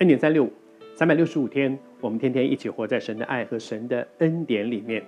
[0.00, 0.52] 恩典三六五，
[0.94, 5.04] 三百六十五天，我们天天一起活在神的爱和神的恩典里面。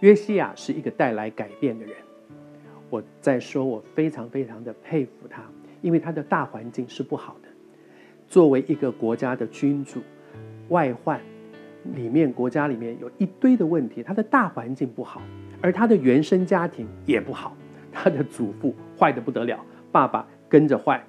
[0.00, 1.94] 约西亚是一个带来改变的人。
[2.90, 5.42] 我在说，我非常非常的佩服他，
[5.80, 7.48] 因为他的大环境是不好的。
[8.28, 10.02] 作为一个国家的君主，
[10.68, 11.18] 外患
[11.94, 15.22] 里面，国家里面有一堆的问题，他的大环境不好，
[15.62, 17.56] 而他的原生家庭也不好，
[17.90, 21.02] 他的祖父坏得不得了，爸爸跟着坏，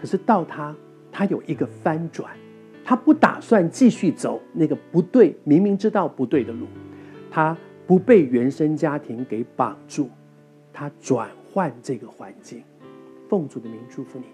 [0.00, 0.72] 可是到他。
[1.16, 2.30] 他有一个翻转，
[2.84, 6.66] 他不打算继续走那个不对、明明知道不对的路，
[7.30, 10.10] 他不被原生家庭给绑住，
[10.74, 12.62] 他转换这个环境。
[13.30, 14.26] 奉主的名祝福你，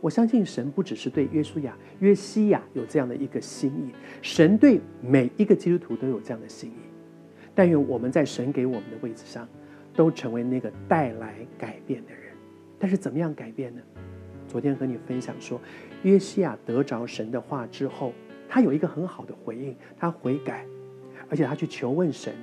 [0.00, 6.82] 我相信神不只是对约书亚、约西亚有这样的一个心意，神对每一个基督徒都有这样的心意。
[7.54, 9.46] 但愿我们在神给我们的位置上，
[9.94, 12.34] 都成为那个带来改变的人。
[12.76, 13.80] 但是怎么样改变呢？
[14.48, 15.60] 昨天和你分享说，
[16.02, 18.12] 约西亚得着神的话之后，
[18.48, 20.64] 他有一个很好的回应，他悔改，
[21.28, 22.34] 而且他去求问神，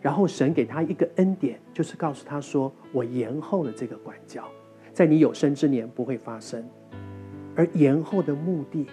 [0.00, 4.48] 然后神给他一个恩典，就是告诉他说：“我延后了这个管教，
[4.94, 6.66] 在你有生之年不会发生。”
[7.54, 8.86] 而延后的目的，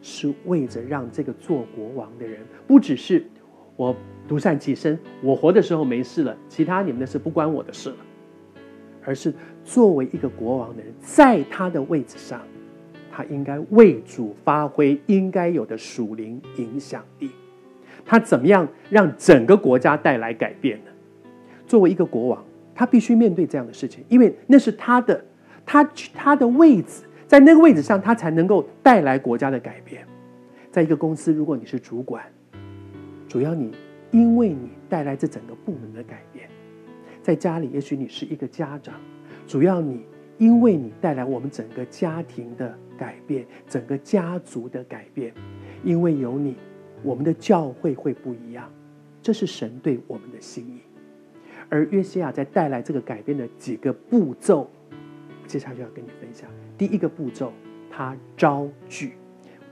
[0.00, 3.26] 是为着让这个做国王的人，不只是
[3.74, 3.94] 我
[4.28, 7.96] 独善其身，我活的时候没事了，其他你们的事不关我的事了。
[9.04, 9.32] 而是
[9.64, 12.40] 作为一个国王的人，在他的位置上，
[13.10, 17.30] 他应该为主发挥应该有的属灵影响力。
[18.04, 20.90] 他怎么样让整个国家带来改变呢？
[21.66, 22.44] 作为一个国王，
[22.74, 25.24] 他必须面对这样的事情，因为那是他的，
[25.64, 25.82] 他
[26.12, 30.06] 他的位置，在那个位置上，他才能够带来国家的改变。
[30.70, 32.24] 在一个公司，如果你是主管，
[33.26, 33.72] 主要你
[34.10, 36.48] 因为你带来这整个部门的改变。
[37.24, 39.00] 在家里，也许你是一个家长，
[39.46, 40.04] 主要你
[40.36, 45.32] 因为你带来我们整个家庭的改变，整个家族的改变，
[45.82, 46.54] 因为有你，
[47.02, 48.70] 我们的教会会不一样，
[49.22, 50.80] 这是神对我们的心意。
[51.70, 54.68] 而约西亚在带来这个改变的几个步骤，
[55.46, 56.46] 接下来就要跟你分享。
[56.76, 57.54] 第一个步骤，
[57.90, 59.14] 他招聚。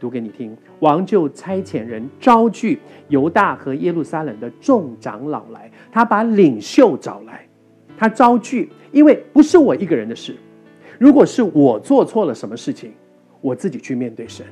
[0.03, 7.47] 读给你听，王就差遣人招聚犹大和耶路撒冷的众长老来，他把领袖找来，
[7.97, 10.35] 他招聚，因为不是我一个人的事。
[10.99, 12.91] 如果是我做错了什么事情，
[13.41, 14.45] 我自己去面对神；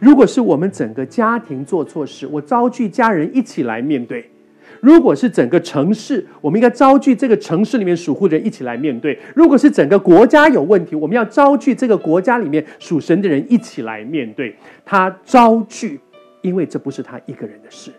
[0.00, 4.30] 如果是我们整个家庭做错事，我招聚家人一起来面对。
[4.80, 14.54] 如果是整个城市，我们应该招聚这个城市里面属乎的人一起来面对；如果是整个国家有问题，我们要招聚这个国家里面属神的人一起来面对。
[14.84, 16.00] 他招聚，
[16.42, 17.90] 因为这不是他一个人的事。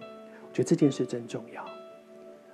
[0.00, 1.64] 我觉得这件事真重要。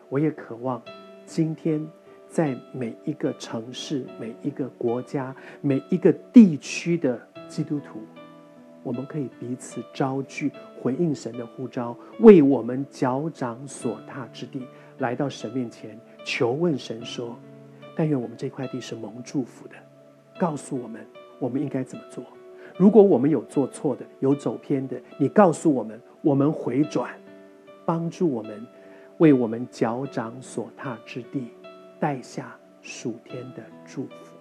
[0.09, 0.81] 我也渴望
[1.27, 1.85] 今天
[2.29, 8.01] 在每一个城市、每一个国家、每一个地区的基督徒。
[8.85, 14.63] 我们可以彼此招聚，回应神的呼召，为我们脚掌所踏之地
[14.99, 17.35] 来到神面前求问神说
[17.97, 19.75] ：“但愿我们这块地是蒙祝福的。”
[20.39, 21.05] 告诉我们
[21.39, 22.23] 我们应该怎么做。
[22.77, 27.11] 如果我们有做错的、有走偏的，你告诉我们，我们回转，
[27.87, 28.67] 帮助我们，
[29.19, 31.49] 为我们脚掌所踏之地
[31.99, 34.35] 带下属天的祝福。